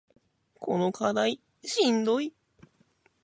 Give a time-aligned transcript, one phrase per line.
[0.59, 2.33] この課題しんどい